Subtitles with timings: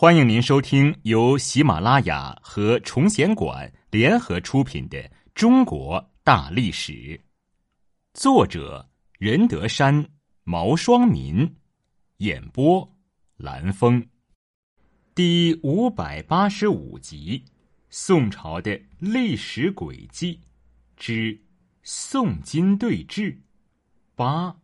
[0.00, 4.96] 欢迎您收听由喜马拉雅和崇贤馆联合出品的
[5.34, 6.92] 《中国大历史》，
[8.14, 8.88] 作者
[9.18, 10.08] 任德山、
[10.44, 11.52] 毛双民，
[12.18, 12.88] 演播
[13.38, 14.00] 蓝峰，
[15.16, 17.44] 第五百八十五集：
[17.90, 20.40] 宋朝的历史轨迹
[20.96, 21.36] 之
[21.82, 23.36] 宋金对峙
[24.14, 24.56] 八。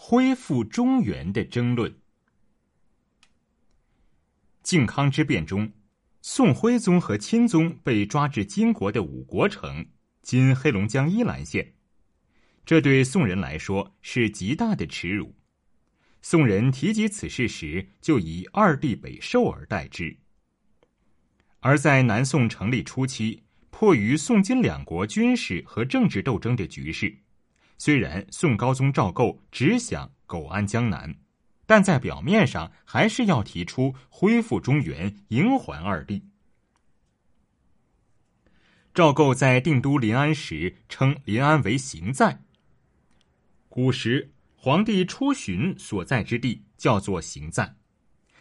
[0.00, 1.92] 恢复中原的争论。
[4.62, 5.70] 靖康之变中，
[6.22, 9.84] 宋徽宗和钦宗被抓至金国的五国城
[10.22, 11.74] （今黑龙江依兰县），
[12.64, 15.34] 这对宋人来说是极大的耻辱。
[16.22, 20.16] 宋人提及此事时，就以二帝北狩而代之。
[21.58, 27.18] 而在南宋成立初期，迫于宋金两国军事和政治斗争的局势。
[27.78, 31.14] 虽然宋高宗赵构只想苟安江南，
[31.64, 36.22] 但在表面上还是要提出恢复中原、迎还二帝。
[38.92, 42.42] 赵构在定都临安时称临安为行在。
[43.68, 47.76] 古时皇帝出巡所在之地叫做行在，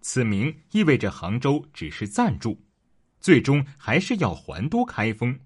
[0.00, 2.60] 此名意味着杭州只是暂住，
[3.20, 5.38] 最终还是要还都开封。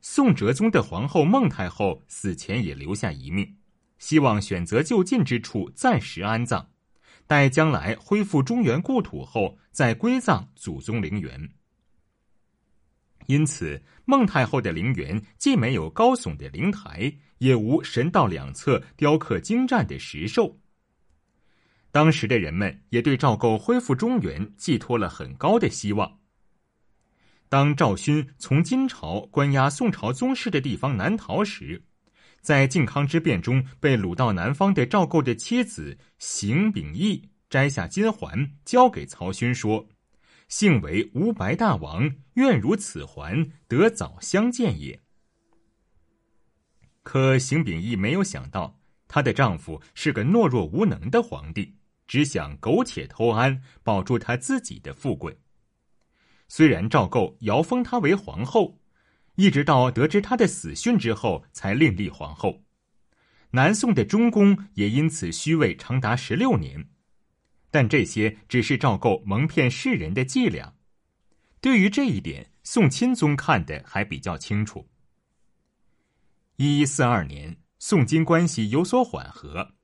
[0.00, 3.56] 宋哲宗的皇后孟太后死前也留下遗命，
[3.98, 6.66] 希望选择就近之处暂时安葬，
[7.26, 11.50] 待将来恢复中原故土后再归葬祖宗陵园。
[13.26, 20.58] 因此，孟太后的陵园既没有高耸的灵台，也无神道两侧雕刻精湛的石兽。
[21.92, 26.19] 当时的人们也对赵构恢复中原寄托了很高的希望。
[27.50, 31.82] 当赵勋从金朝关押宋朝宗室的地方南逃时，
[32.40, 39.84] 在靖康之变中被掳到南方的赵构的妻子邢秉义摘下金环交给曹勋说
[40.46, 45.00] ：“幸为吴白大王愿如此环，得早相见也。”
[47.02, 48.78] 可邢秉义没有想到，
[49.08, 51.74] 她的丈夫是个懦弱无能的皇帝，
[52.06, 55.36] 只想苟且偷安，保住他自己的富贵。
[56.50, 58.80] 虽然赵构遥封她为皇后，
[59.36, 62.64] 一直到得知她的死讯之后，才另立皇后。
[63.52, 66.88] 南宋的中宫也因此虚位长达十六年，
[67.70, 70.74] 但这些只是赵构蒙骗世人的伎俩。
[71.60, 74.88] 对于这一点，宋钦宗看得还比较清楚。
[76.56, 79.74] 一一四二年，宋金关系有所缓和，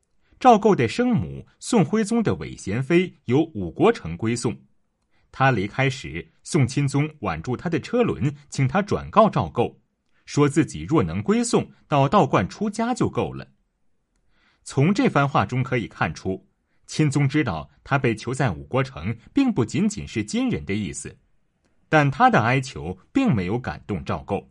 [0.41, 4.61] 赵构的生母宋徽宗的韦贤妃由五国城归宋。
[5.39, 9.79] 他离开时，宋钦宗挽住他的车轮，请他转告赵构，
[10.25, 13.47] 说自己若能归宋，到道观出家就够了。
[14.63, 16.49] 从这番话中可以看出，
[16.87, 21.19] 钦宗知道他被囚在五国城，并不仅仅是金人的意思，
[21.91, 24.51] 但他的哀求并没有感动赵构。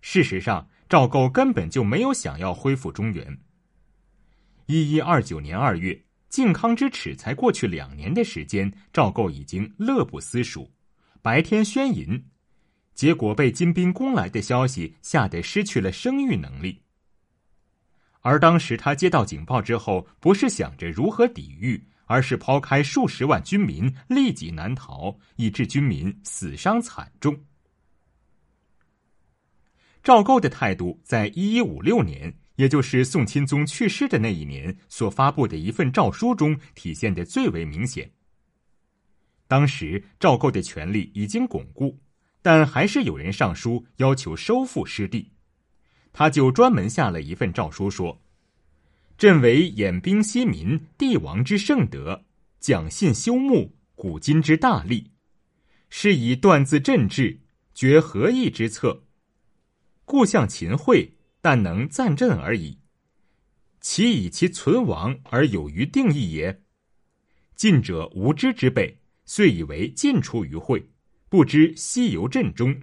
[0.00, 3.40] 事实上，赵构根本就没有想要恢复中原。
[4.66, 6.00] 一一二九年二月。
[6.30, 10.70] 靖康之耻才过去两年的时间，赵构已经乐不思蜀，
[11.20, 12.24] 白天宣淫，
[12.94, 16.80] 结果被金兵攻来的消息吓得失去了生育能力。
[18.20, 27.36] 而当时他接到警报之后，不是想着如何抵御，而是抛开数十万军民立即南逃，以致军民死伤惨重。
[30.02, 32.32] 赵构的态度，在一一五六年。
[32.60, 38.10] 也就是宋钦宗去世的那一年所发布的一份诏书中体现的最为明显。
[39.48, 41.98] 当时赵构的权力已经巩固，
[42.42, 45.32] 但还是有人上书要求收复失地，
[46.12, 48.20] 他就专门下了一份诏书说
[49.16, 52.26] ：“朕为偃兵息民，帝王之圣德，
[52.58, 55.10] 讲信修睦，古今之大利，
[55.88, 57.40] 是以断自朕治，
[57.72, 59.04] 决合议之策，
[60.04, 62.78] 故向秦桧。”但能暂阵而已，
[63.80, 66.62] 其以其存亡而有于定义也。
[67.54, 70.90] 近者无知之辈，遂以为尽出于会，
[71.28, 72.80] 不知西游阵中。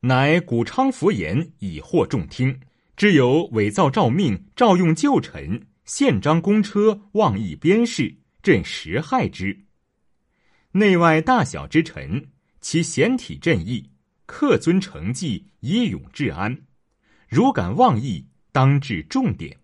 [0.00, 2.60] 乃古昌服言以惑众听，
[2.96, 9.64] 知有伪造诏命，诏用旧臣，宪章公车，妄议边事，朕实害之。
[10.72, 12.30] 内外大小之臣，
[12.60, 13.90] 其贤体正义，
[14.26, 16.67] 恪遵成纪，以永治安。
[17.28, 19.58] 如敢妄议，当治重点。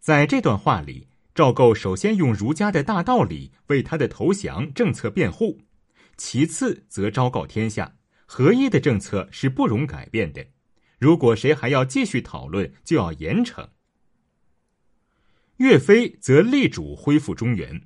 [0.00, 5.60] 在这段话里，赵构首先用儒家的大道理为他的投降政策辩护，
[6.16, 10.44] 其次则昭告天下，合一的政策是不容改变的。
[10.98, 13.68] 如果谁还要继续讨论，就要严惩。
[15.58, 17.82] 岳飞则力主恢复中原。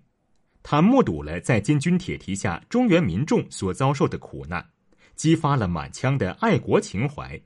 [0.62, 4.70] 他目睹了在金军铁蹄下中原民众所遭受的苦难，
[5.14, 7.40] 激发了满腔的爱国情怀。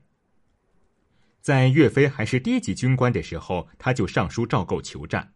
[1.41, 5.33] 在岳飞还是低级军官的时候，他就上书赵构求战。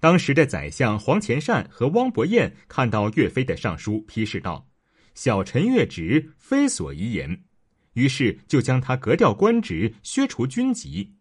[0.00, 4.68] 当时的宰相黄潜善和汪伯彦看到岳飞的上书，批示道
[5.14, 7.44] ：“小臣越职，非所宜言。”
[7.94, 11.16] 于是就将他革掉官职，削除军籍。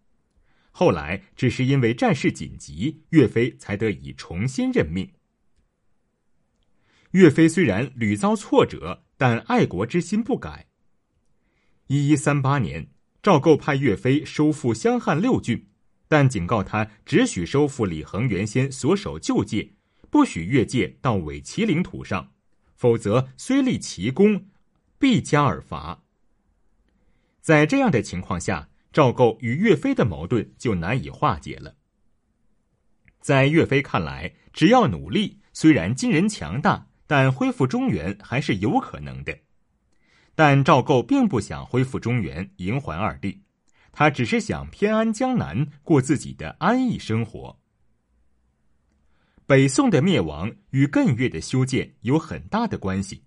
[0.69, 5.11] 后来只是因为战事紧急，岳飞才得以重新任命。
[7.11, 10.67] 岳飞虽然屡遭挫折，但爱国之心不改。
[11.87, 12.87] 一一三八年，
[13.27, 15.67] 赵构派岳飞收复襄汉六郡，
[16.07, 19.73] 但警告他只许收复李恒原先所守旧界，
[20.09, 22.31] 不许越界到伪齐领土上，
[22.77, 24.45] 否则虽立奇功，
[24.97, 26.05] 必加而罚。
[27.41, 28.69] 在这样的情况下。
[28.93, 31.75] 赵构与岳飞的矛盾就难以化解了。
[33.19, 39.37] 在岳飞看来，只要努力，虽然金人强大，但恢复中原还是有可能的。
[40.37, 43.41] 但赵构并不想恢复中原，迎还二帝，
[43.91, 47.57] 他只是想偏安江南，过自己的安逸生活。
[49.47, 53.23] 北宋的灭亡与艮岳的修建有很大的关系。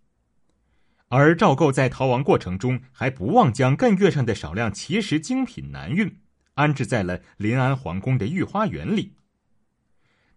[1.09, 6.17] 而赵构在逃亡过程中，还不忘将艮岳上的少量奇石精品南运，
[6.55, 9.13] 安置在了临安皇宫的御花园里。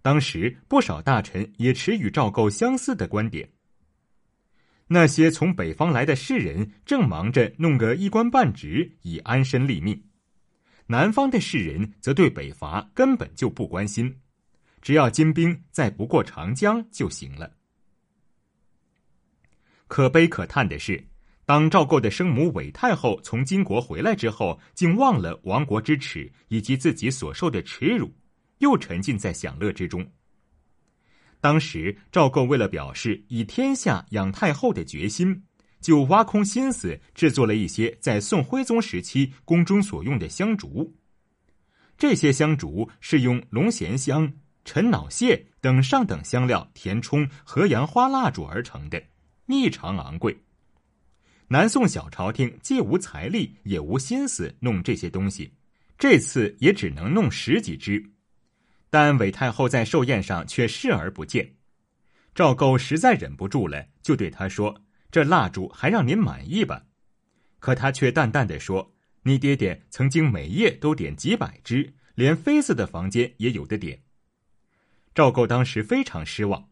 [0.02, 3.53] 当时不少大臣也持与赵构相似的观点。
[4.94, 10.00] 那些从北方来的士人正忙着弄个一官半职以安身立命，
[10.86, 14.19] 南方的士人则对北伐根本就不关心，
[14.84, 17.56] 只要金兵再不过长江就行了。
[19.88, 21.04] 可悲可叹的是，
[21.44, 28.13] 当赵构的生母韦太后从金国回来之后，竟忘了亡国之耻以及自己所受的耻辱，
[28.60, 30.07] 又沉浸在享乐之中。
[31.44, 35.44] 当时赵构为了表示以天下养太后的决心，
[35.81, 40.95] 就挖空心思制作了一些在宋徽宗时期宫中所用的香烛。
[41.98, 44.31] 这些香烛是用龙涎香、
[44.63, 49.04] 陈脑屑等上等香料填充河阳花蜡烛而成的。
[49.48, 50.34] 异常昂贵，
[51.50, 55.51] 南宋小朝廷既无财力，也无心思弄这些东西，
[55.98, 58.12] 这次也只能弄十几支。
[58.94, 61.56] 但韦太后在寿宴上却视而不见。
[62.36, 66.86] 赵构实在忍不住了，就对他说：“这蜡烛还让您满意吧？”
[67.57, 68.94] 可他却淡淡的说
[69.25, 74.04] ：“你爹爹曾经每夜都点几百支，连妃子的房间也有的点。”
[75.16, 76.69] 赵构当时非常失望。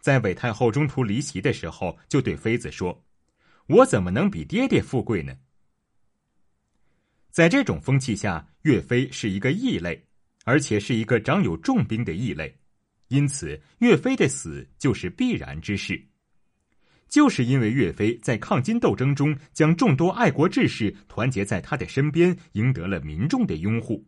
[0.00, 3.04] 在韦太后中途离席的时候，就对妃子说
[3.68, 5.36] ：“我怎么能比爹爹富贵呢？”
[7.30, 10.07] 在这种风气下，岳飞是一个异类，
[10.48, 12.58] 而且是一个长有重兵的异类，
[13.08, 16.02] 因此岳飞的死就是必然之事。
[17.06, 24.02] 就是因为岳飞在抗金斗争中将众多爱国志士团结在他的身边，赢得了民众的拥护，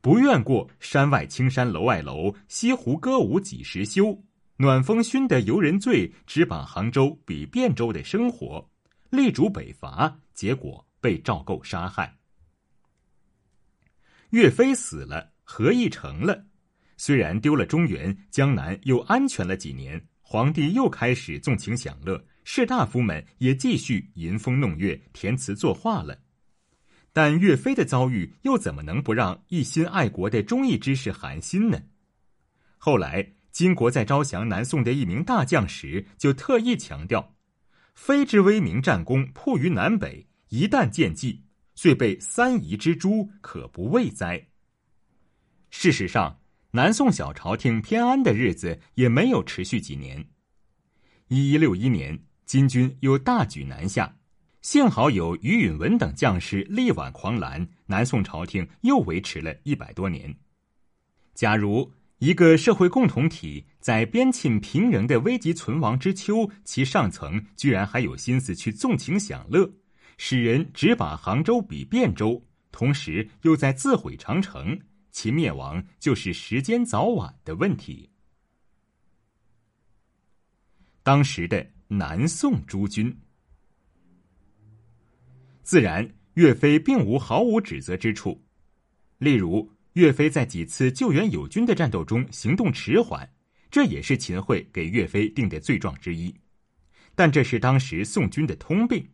[0.00, 4.18] 不愿过山外青山楼外楼，西湖歌舞几时休。
[4.56, 8.66] 暖风熏得游人醉，直把杭州比汴州的生活，
[9.10, 12.16] 力主北伐，结果被赵构杀害。
[14.30, 16.44] 岳飞死了，何意成了？
[16.98, 26.18] 虽然丢了中原，江南又安全了几年，皇帝又开始纵情享乐，士大夫们也继续吟风弄月、填词作画了。
[27.14, 31.80] 但岳飞的遭遇又怎么能不让一心爱国的忠义之士寒心呢？
[32.76, 33.32] 后来。
[33.50, 37.34] 金国在招降南宋的一名大将时，就特意强调
[37.96, 41.42] ：“非之威名战功铺于南北，一旦见计，
[41.74, 44.46] 遂被三夷之诛，可不畏哉？”
[45.70, 50.26] 事实上，南宋小朝廷偏安的日子也没有持续几年。
[51.28, 54.16] 一一六一年，金军又大举南下，
[54.62, 60.34] 幸好有于允文等将士力挽狂澜，南宋朝廷又维持了一百多年。
[61.34, 61.92] 假如。
[62.20, 69.70] 一个社会共同体在边沁平仍的危急存亡之秋，其上层居然还有心思去纵情享乐，
[70.16, 74.80] 使人只把杭州比汴州，同时又在自毁长城，
[75.10, 78.10] 其灭亡就是时间早晚的问题。
[81.02, 83.16] 当时的南宋诸军，
[85.62, 88.42] 自然岳飞并无毫无指责之处，
[89.18, 89.70] 例如。
[89.94, 93.28] 岳飞在几次救援友军的战斗中行动迟缓，
[93.68, 96.32] 这也是秦桧给岳飞定的罪状之一。
[97.16, 99.04] 但这是当时宋军的通病。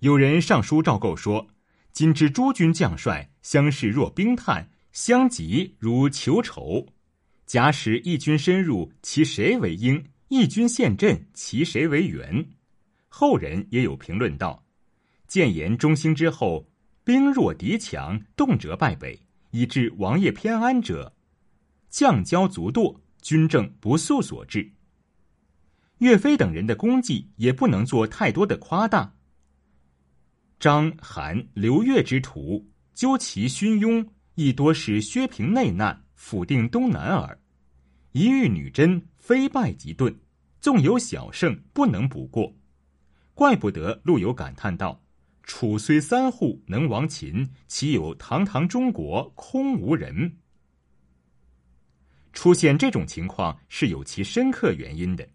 [0.00, 1.48] 有人上书赵构说
[1.92, 6.86] ：“今之诸军将帅相视若冰炭，相及如求仇。
[7.44, 10.02] 假使义军深入，其谁为应？
[10.28, 12.48] 义军陷阵，其谁为援？
[13.06, 14.64] 后人也有评论道
[15.28, 16.66] ：“建言中兴之后，
[17.04, 21.14] 兵弱敌强，动辄败北，以致王爷偏安者，
[21.90, 24.72] 将骄卒惰，军政不速所致。”
[26.00, 29.14] 岳飞等人的功绩也不能做太多的夸大。
[30.58, 34.02] 章、韩、刘越之徒，究其勋庸，
[34.36, 37.38] 亦多是削平内难，抚定东南耳。
[38.12, 40.14] 一遇女真，非败即遁，
[40.60, 42.54] 纵有小胜，不能补过。
[43.32, 45.02] 怪不得陆游感叹道
[45.42, 50.36] ：“楚虽三户，能亡秦，岂有堂堂中国空无人？”
[52.34, 55.26] 出现这种情况是有其深刻原因的。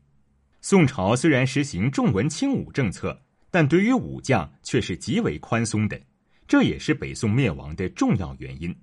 [0.61, 5.99] 宋朝虽然实行重文轻武政策，但对于武将却是极为宽松的，
[6.47, 8.75] 这也是北宋灭亡的重要原因。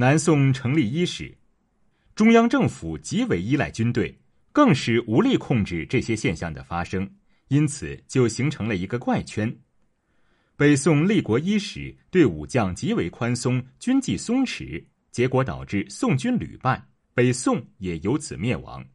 [0.00, 1.36] 南宋成立伊始。
[2.14, 4.16] 中央政府极为依赖军队，
[4.52, 7.10] 更是无力控制这些现象的发生，
[7.48, 9.52] 因此就形成了一个怪圈。
[10.54, 16.80] 北宋立国伊始，对武将极为宽松，军纪松弛，结果导致宋军屡败，
[17.12, 18.86] 北宋也由此灭亡。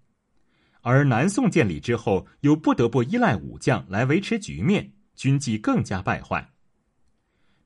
[0.79, 6.52] 而南宋建立之后，又不得不依赖武将来维持局面，军纪更加败坏。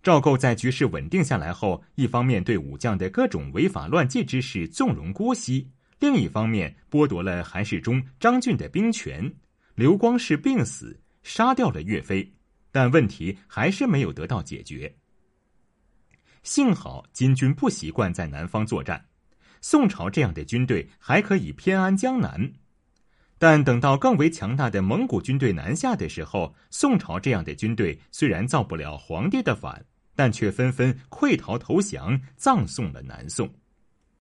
[0.08, 9.30] 赵构在局势稳定下来后，一方面对武将的各种违法乱纪之事纵容姑息，另一方面剥夺了韩世忠、张俊的兵权。
[9.76, 12.34] 刘光世病死，杀掉了岳飞，
[12.72, 14.96] 但问题还是没有得到解决。
[16.42, 19.08] 幸好金军不习惯在南方作战，
[19.60, 22.50] 宋朝这样的军队还可以偏安江南。
[23.38, 29.86] 但等到更为强大的蒙古军队南下的时候，宋朝这样的军队虽然造不了皇帝的反。
[30.18, 33.48] 但却纷纷溃逃投降，葬送了南宋。